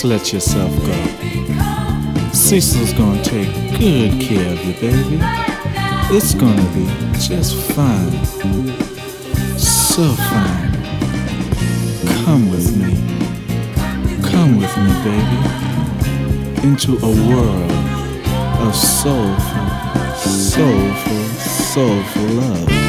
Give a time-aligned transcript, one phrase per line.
[0.00, 2.32] Just let yourself go.
[2.32, 5.18] Cecil's gonna take good care of you, baby.
[6.16, 6.86] It's gonna be
[7.18, 8.10] just fine.
[9.58, 10.72] So fine.
[12.24, 12.96] Come with me.
[14.30, 16.66] Come with me, baby.
[16.66, 17.70] Into a world
[18.62, 19.68] of soulful,
[20.16, 22.79] soulful, soulful love.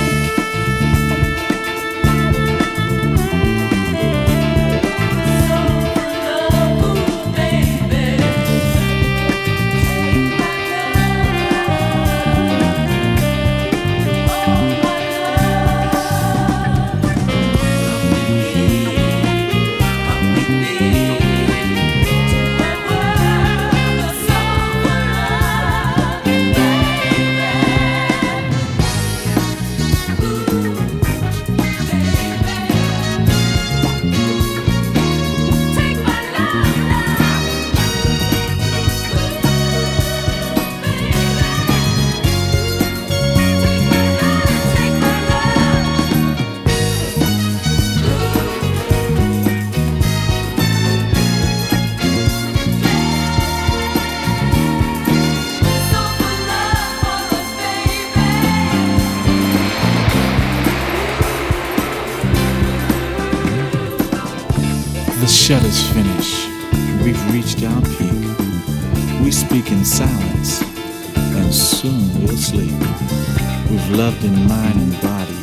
[74.23, 75.35] In mind and body.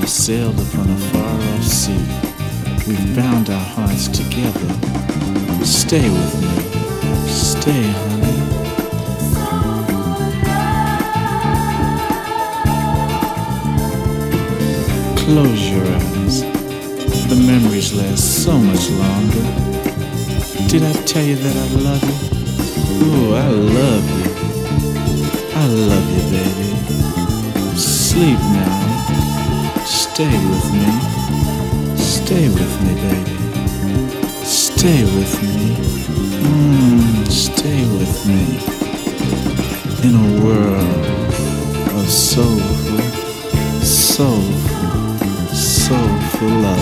[0.00, 1.92] We sailed upon a far off sea.
[2.86, 4.68] We've bound our hearts together.
[5.62, 7.28] Stay with me.
[7.28, 8.38] Stay, honey.
[15.18, 16.40] Close your eyes.
[17.28, 19.44] The memories last so much longer.
[20.66, 22.16] Did I tell you that I love you?
[23.04, 24.28] Ooh, I love you.
[25.54, 26.67] I love you, baby.
[28.18, 29.84] Sleep now.
[29.84, 30.88] Stay with me.
[31.96, 33.36] Stay with me, baby.
[34.44, 35.76] Stay with me.
[36.42, 38.42] Mm, stay with me.
[40.02, 41.06] In a world
[41.94, 43.02] of soulful,
[43.84, 45.16] soulful,
[45.54, 46.77] soulful love.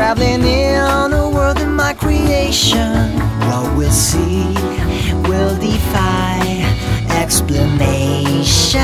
[0.00, 3.18] Traveling in a world of my creation.
[3.48, 4.44] What we'll see
[5.28, 6.40] will defy
[7.10, 8.80] explanation.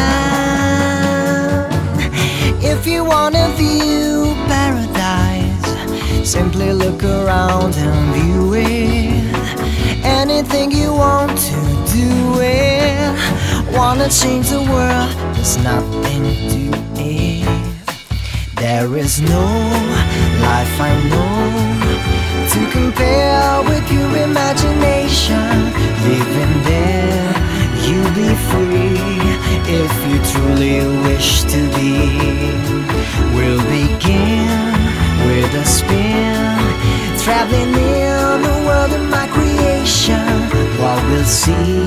[2.60, 10.04] If you wanna view paradise, simply look around and view it.
[10.04, 11.60] Anything you want to
[11.98, 12.12] do
[12.42, 13.74] it.
[13.74, 16.64] Wanna change the world, there's nothing to
[17.00, 17.48] it.
[18.56, 20.05] There is no
[20.48, 20.64] I
[21.10, 21.50] know
[22.52, 25.72] to compare with your imagination.
[26.06, 27.34] Living there,
[27.84, 29.02] you'll be free
[29.66, 31.92] if you truly wish to be.
[33.34, 34.72] We'll begin
[35.26, 36.58] with a spin,
[37.24, 40.26] traveling in the world of my creation.
[40.80, 41.82] What we'll see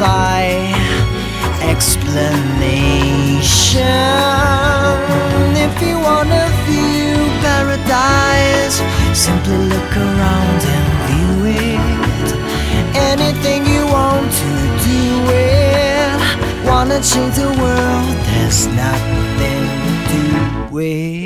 [0.02, 0.74] will
[1.70, 3.22] explanation.
[5.66, 7.14] If you wanna view
[7.46, 8.76] paradise,
[9.24, 11.34] simply look around and view
[11.66, 12.28] it.
[13.10, 14.52] Anything you want to
[14.90, 16.18] do it.
[16.66, 18.16] Wanna change the world?
[18.28, 19.64] There's nothing
[20.10, 20.22] to
[20.78, 21.21] it.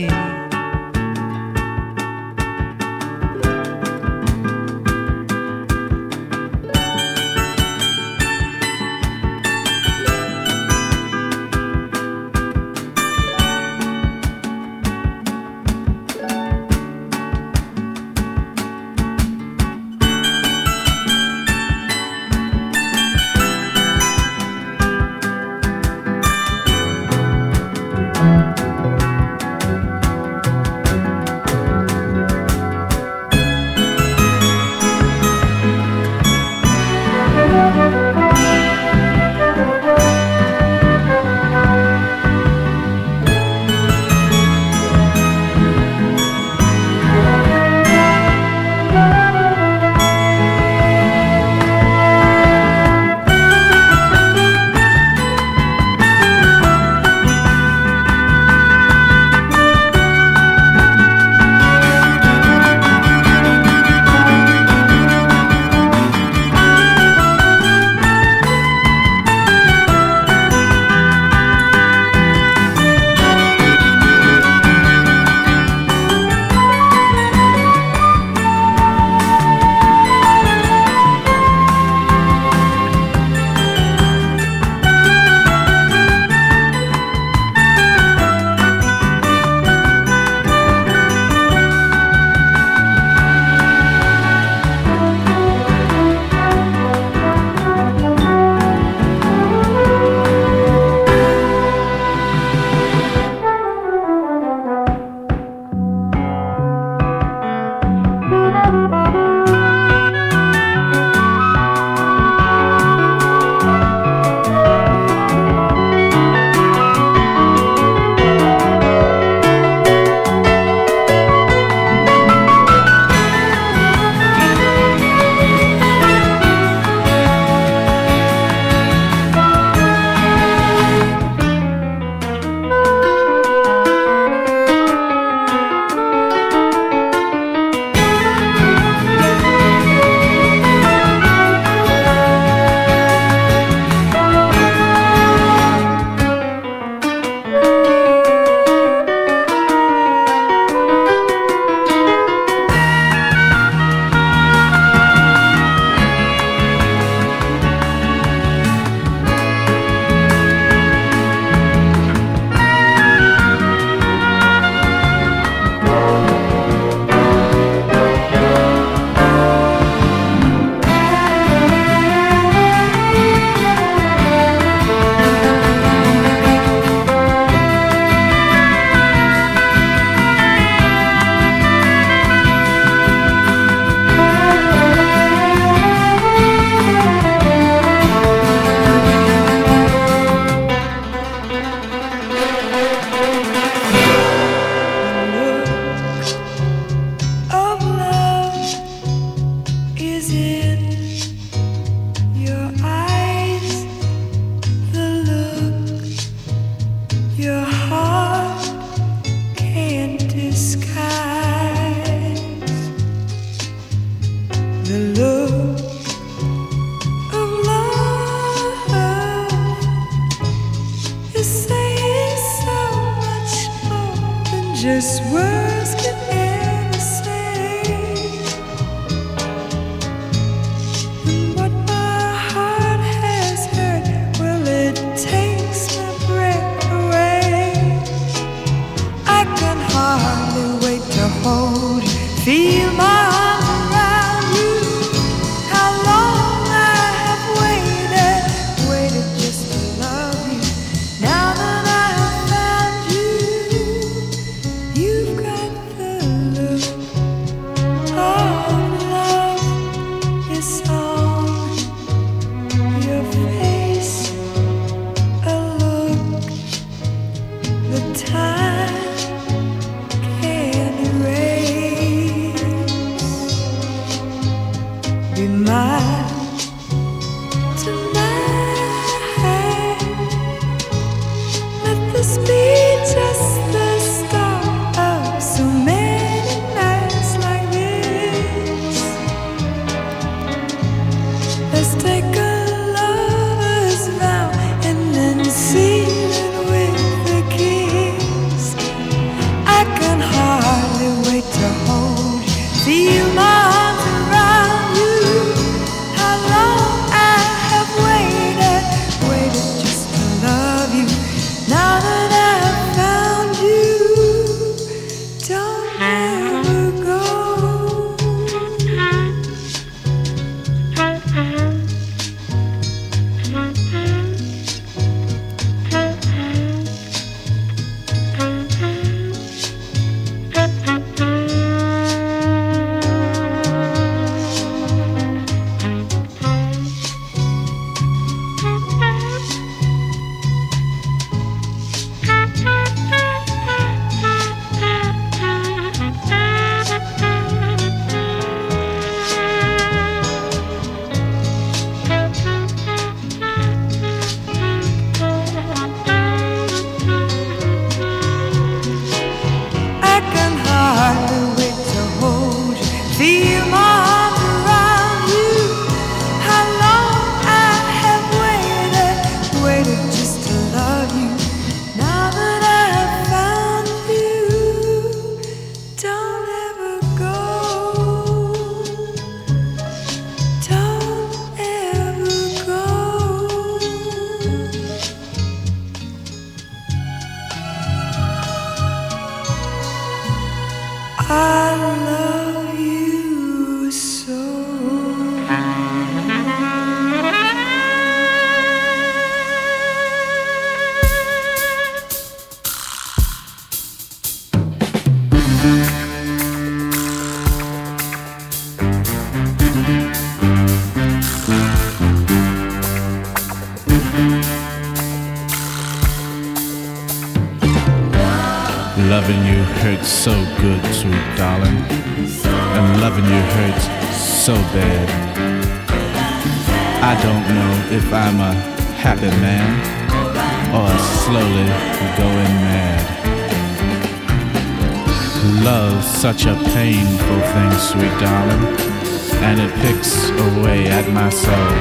[441.26, 441.72] My soul.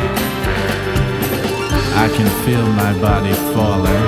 [2.04, 4.06] I can feel my body falling,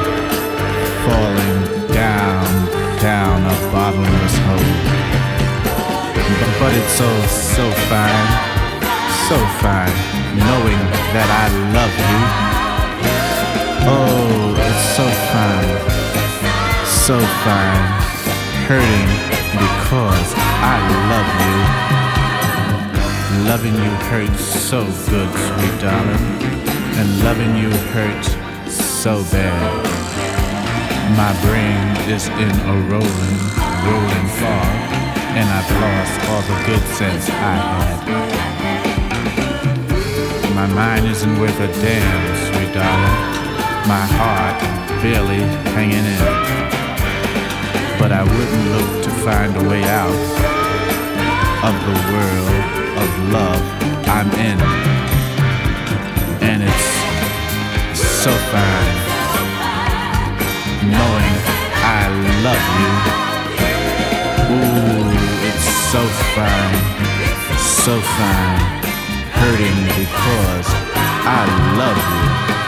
[1.06, 1.60] falling
[1.94, 2.46] down,
[2.98, 4.74] down a bottomless hole.
[6.39, 7.10] But, but it's so,
[7.53, 8.29] so fine,
[9.29, 9.98] so fine,
[10.41, 10.82] knowing
[11.13, 11.46] that I
[11.77, 12.22] love you.
[13.94, 15.74] Oh, it's so fine,
[17.06, 17.86] so fine,
[18.65, 19.10] hurting
[19.62, 20.29] because
[20.65, 20.77] I
[21.12, 22.06] love you.
[23.48, 26.25] Loving you hurts so good, sweet darling,
[27.00, 28.30] and loving you hurts
[28.75, 29.84] so bad.
[31.16, 33.38] My brain is in a rolling,
[33.88, 34.75] rolling fog,
[35.39, 38.00] and I've lost all the good sense I had.
[40.54, 43.20] My mind isn't worth a damn, sweet darling.
[43.88, 44.60] My heart
[45.01, 46.58] barely hanging in
[48.00, 50.12] but I wouldn't look to find a way out
[51.63, 53.63] of the world of love
[54.08, 54.60] I'm in.
[56.50, 56.89] And it's
[58.24, 58.98] so fine
[60.94, 61.34] knowing
[62.00, 62.04] I
[62.48, 62.94] love you.
[64.56, 65.10] Ooh,
[65.50, 66.01] it's so
[66.36, 66.77] fine,
[67.58, 68.62] so fine,
[69.39, 70.68] hurting because
[71.25, 71.44] I
[71.77, 72.66] love you.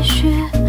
[0.00, 0.59] 也许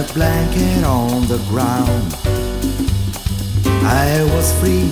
[0.00, 2.14] my blanket on the ground.
[3.84, 4.88] I was free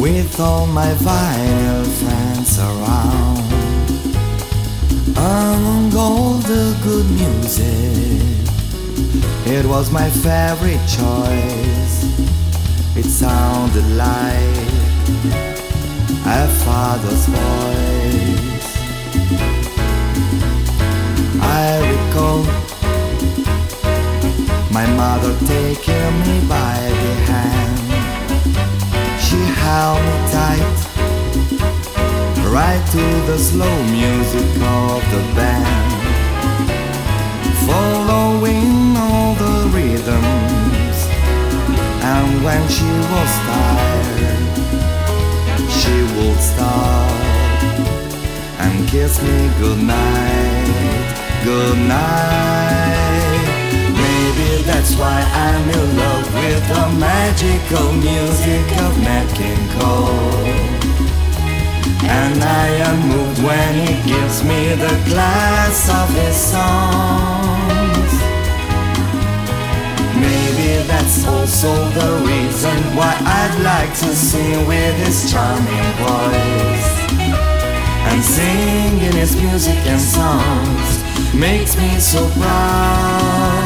[0.00, 3.52] with all my vinyl friends around.
[5.16, 8.22] Among all the good music,
[9.46, 11.96] it was my favorite choice.
[12.96, 14.68] It sounded like
[16.24, 18.72] a father's voice.
[21.42, 22.71] I recall
[24.72, 27.78] my mother taking me by the hand.
[29.20, 30.78] She held me tight
[32.48, 35.92] Right to the slow music of the band.
[37.68, 40.98] Following all the rhythms
[42.02, 44.54] And when she was tired
[45.68, 47.12] She would stop
[48.58, 51.12] And kiss me goodnight
[51.44, 53.11] Goodnight
[54.64, 60.72] that's why I'm in love with the magical music of Nat King Cole.
[62.04, 68.12] And I am moved when he gives me the glass of his songs.
[70.18, 76.88] Maybe that's also the reason why I'd like to sing with his charming voice.
[78.10, 81.02] And singing his music and songs
[81.34, 83.61] makes me so proud.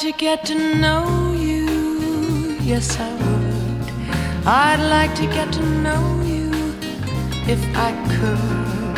[0.00, 4.46] To get to know you, yes I would.
[4.46, 6.48] I'd like to get to know you
[7.46, 8.96] if I could.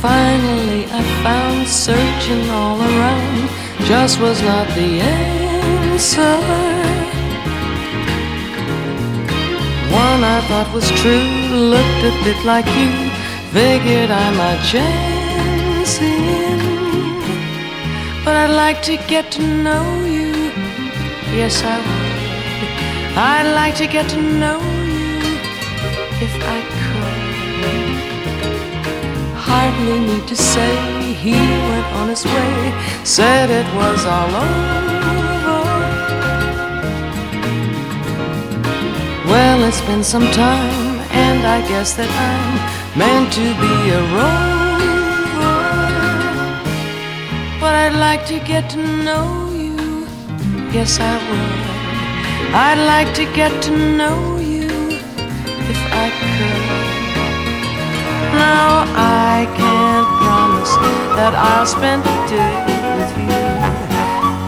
[0.00, 3.50] Finally, I found searching all around
[3.90, 6.36] just was not the answer.
[10.02, 11.30] One I thought was true
[11.72, 12.90] looked a bit like you,
[13.50, 16.65] figured I might chance in.
[18.26, 20.32] But I'd like to get to know you,
[21.38, 23.16] yes I would.
[23.16, 25.14] I'd like to get to know you
[26.26, 27.22] if I could.
[29.46, 30.74] Hardly need to say
[31.12, 31.34] he
[31.70, 32.74] went on his way,
[33.04, 34.86] said it was all over.
[39.30, 44.55] Well, it's been some time, and I guess that I'm meant to be a rover.
[47.78, 49.76] I'd like to get to know you,
[50.72, 51.62] yes, I would.
[52.68, 54.66] I'd like to get to know you
[55.72, 56.64] if I could.
[58.32, 60.72] Now I can't promise
[61.18, 62.56] that I'll spend a day
[62.96, 63.44] with you.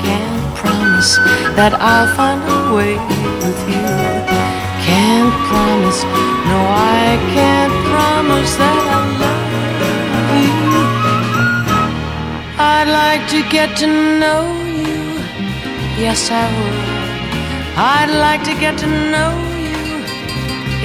[0.03, 1.13] Can't promise
[1.59, 2.97] that I'll find a way
[3.45, 3.89] with you.
[4.89, 6.01] Can't promise,
[6.49, 6.59] no,
[7.05, 9.38] I can't promise that I'll love
[12.81, 15.19] I'd like to get to know you,
[15.99, 16.79] yes, I would.
[17.77, 19.33] I'd like to get to know
[19.67, 19.83] you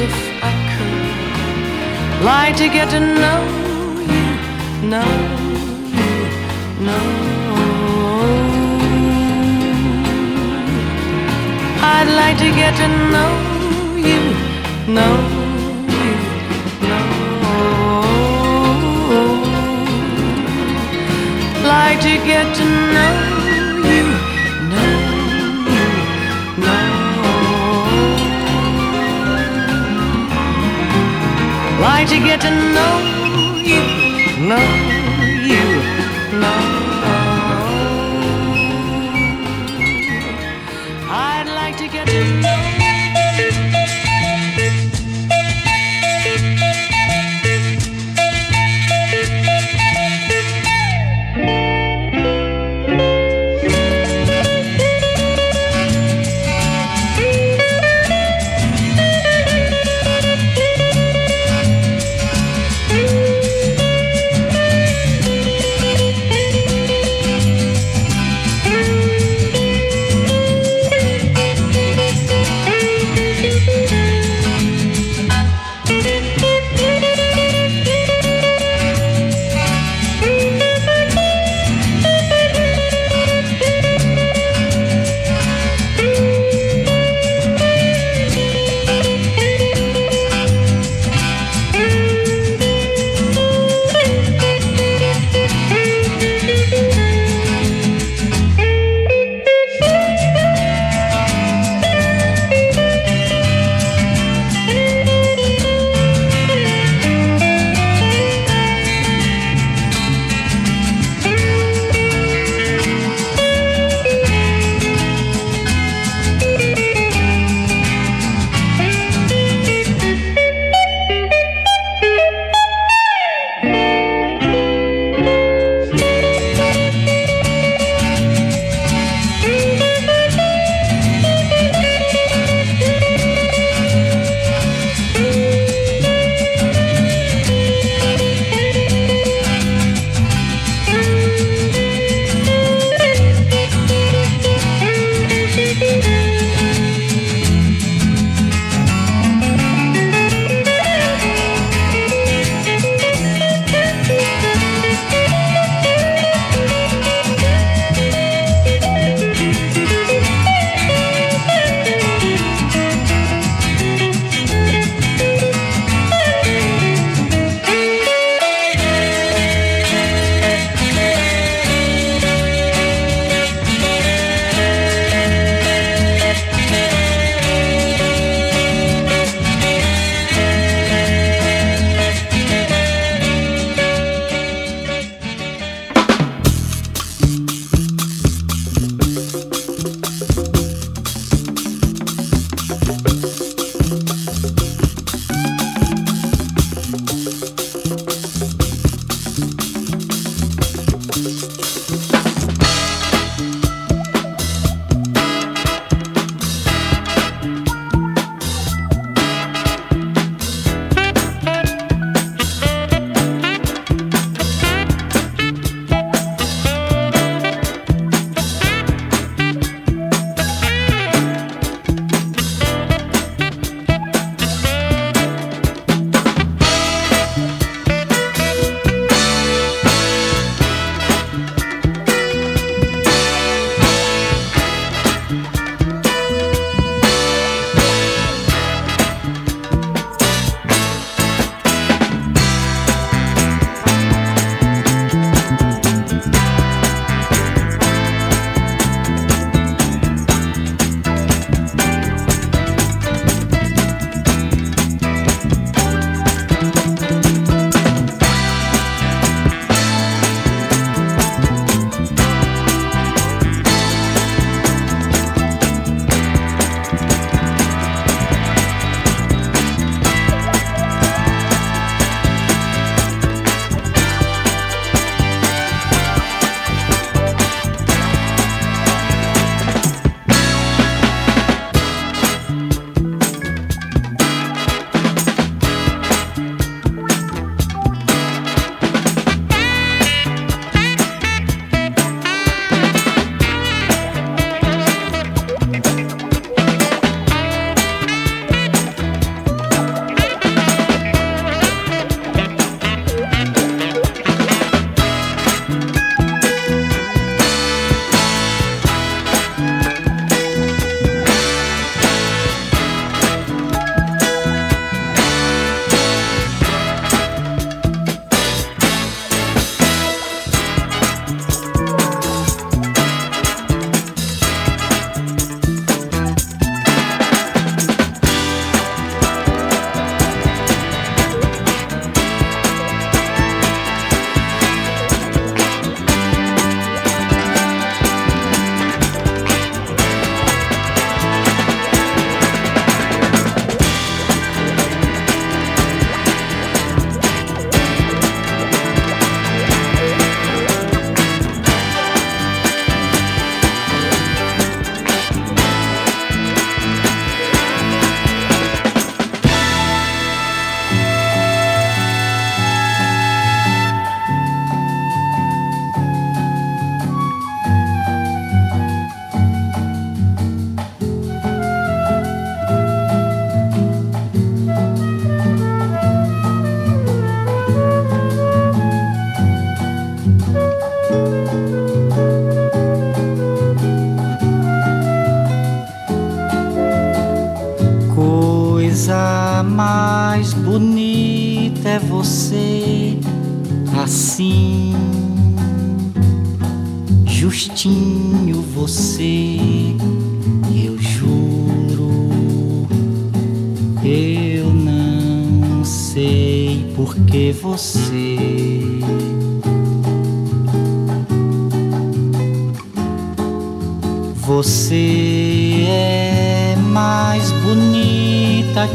[0.05, 2.25] if I could.
[2.25, 3.41] Like to get to know
[4.11, 4.25] you,
[4.89, 5.13] know
[5.97, 6.13] you,
[6.87, 7.05] know.
[11.93, 13.31] I'd like to get to know
[14.07, 14.21] you,
[14.95, 15.32] know
[21.73, 23.13] Like to get to know
[23.89, 24.05] you,
[24.71, 24.93] know
[25.73, 25.87] you,
[26.61, 26.83] know.
[31.81, 32.95] Like to get to know
[33.71, 33.81] you,
[34.47, 34.92] know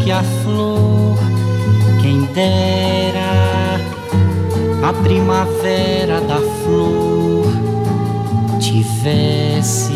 [0.08, 1.18] que a flor,
[2.00, 3.78] quem dera
[4.82, 7.44] a primavera da flor
[8.58, 9.92] tivesse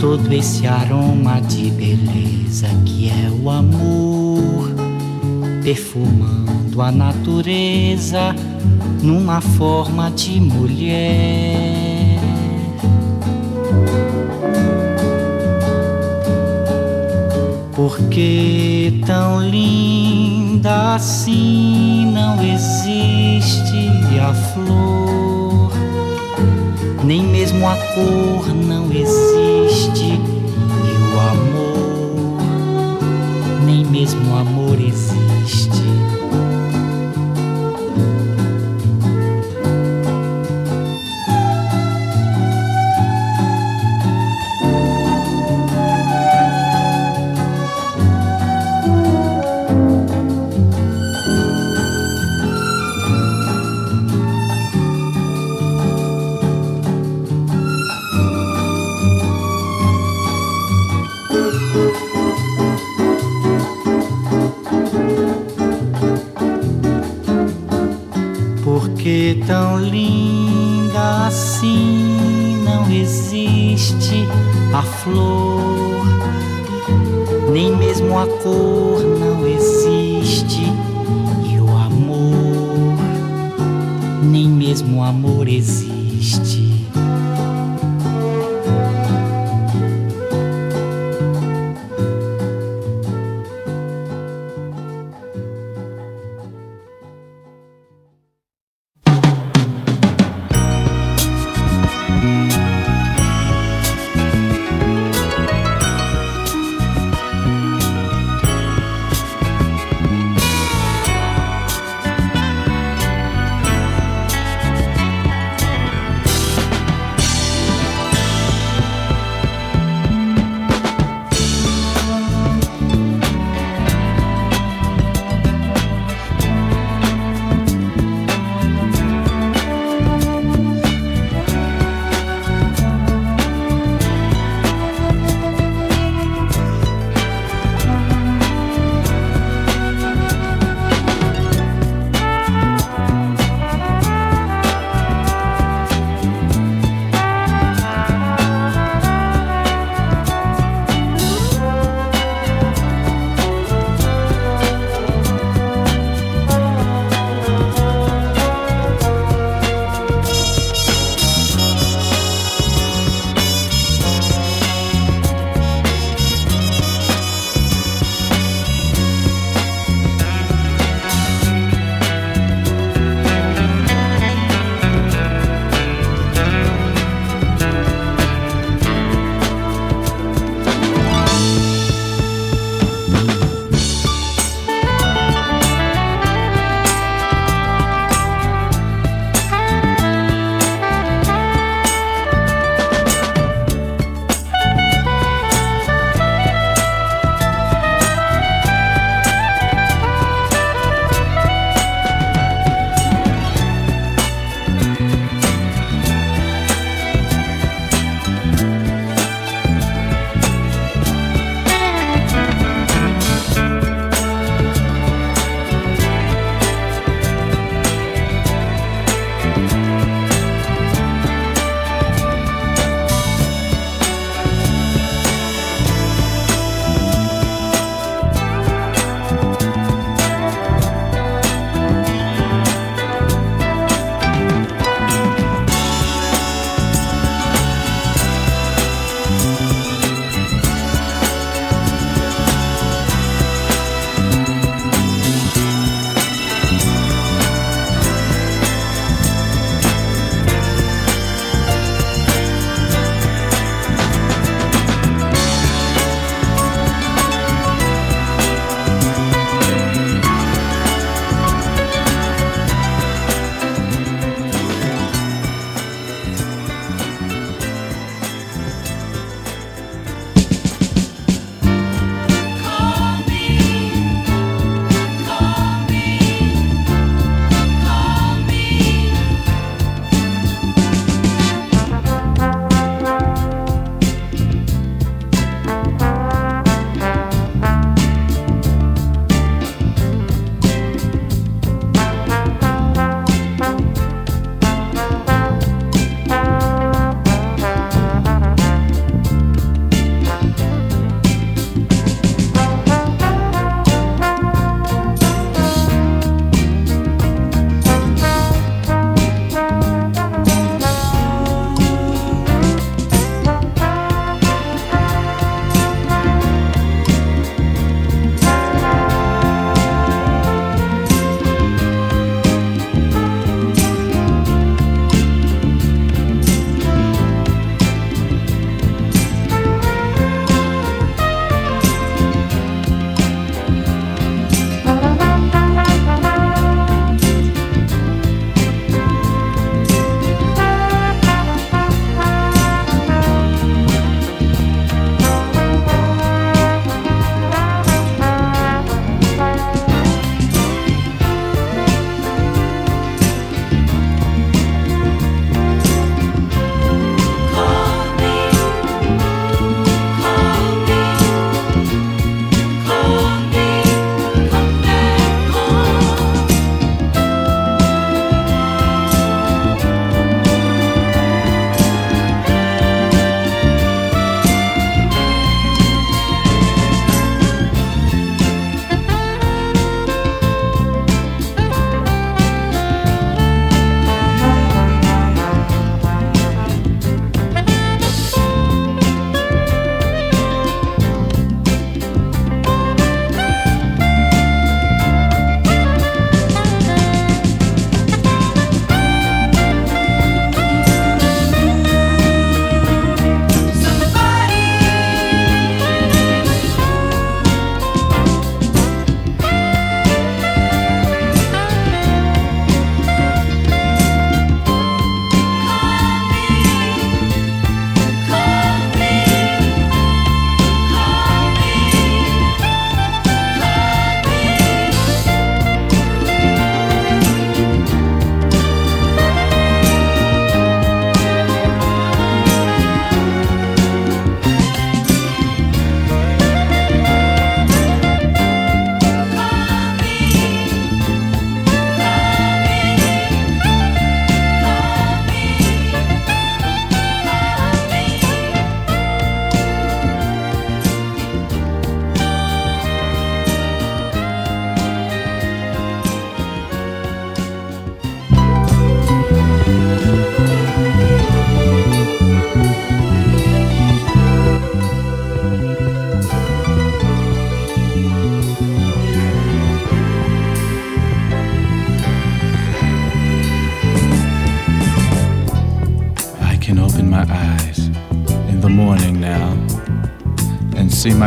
[0.00, 4.70] todo esse aroma de beleza que é o amor,
[5.62, 8.34] perfumando a natureza
[9.02, 11.93] numa forma de mulher.
[17.86, 25.70] Porque tão linda assim não existe a flor,
[27.04, 29.33] nem mesmo a cor não existe,
[68.62, 74.26] Porque tão linda assim não existe
[74.72, 76.04] a flor,
[77.52, 80.62] nem mesmo a cor não existe,
[81.44, 82.96] e o amor,
[84.22, 85.93] nem mesmo o amor existe.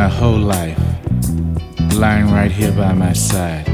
[0.08, 0.80] My whole life
[1.94, 3.68] lying right here by my side.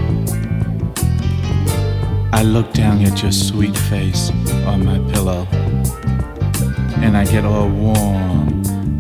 [2.33, 4.31] I look down at your sweet face
[4.67, 5.47] on my pillow,
[7.05, 8.49] and I get all warm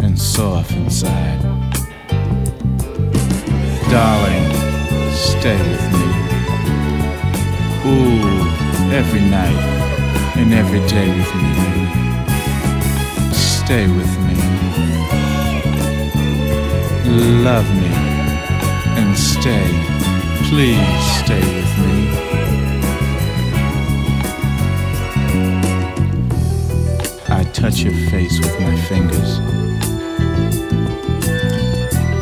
[0.05, 1.41] and soft inside.
[3.91, 4.47] Darling,
[5.13, 6.09] stay with me.
[7.91, 9.61] Ooh, every night
[10.37, 11.53] and every day with me.
[13.33, 14.24] Stay with me.
[17.07, 17.89] Love me
[18.97, 19.69] and stay.
[20.49, 20.79] Please
[21.23, 22.09] stay with me.
[27.29, 29.39] I touch your face with my fingers.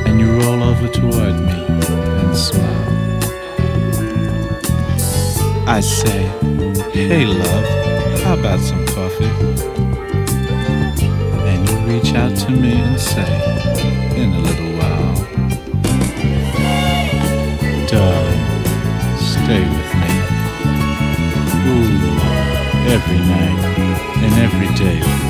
[0.06, 1.64] And you roll over toward me
[2.20, 2.82] and smile.
[5.68, 6.26] I say,
[6.92, 9.30] hey love, how about some coffee?
[11.46, 13.52] And you reach out to me and say,
[14.16, 14.71] in a little
[17.92, 18.44] darling,
[19.18, 20.12] stay with me.
[21.68, 22.16] Ooh,
[22.96, 23.60] every night
[24.24, 25.24] and every day with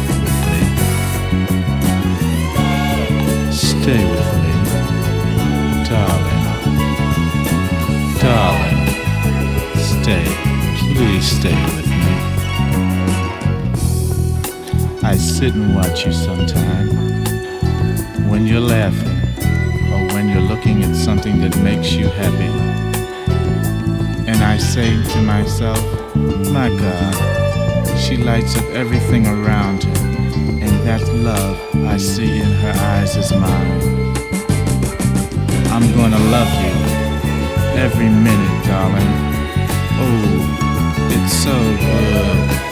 [0.51, 0.61] me.
[3.51, 4.53] Stay with me,
[5.91, 6.43] darling,
[8.21, 8.81] darling.
[9.95, 10.27] Stay,
[10.95, 12.15] please stay with me.
[15.03, 16.89] I sit and watch you sometime
[18.29, 19.12] when you're laughing
[20.33, 22.53] you're looking at something that makes you happy.
[24.27, 25.79] And I say to myself,
[26.51, 29.99] my God, she lights up everything around her,
[30.65, 33.83] and that love I see in her eyes is mine.
[35.75, 36.75] I'm gonna love you
[37.79, 39.13] every minute, darling.
[40.01, 41.57] Oh, it's so
[41.87, 42.72] good.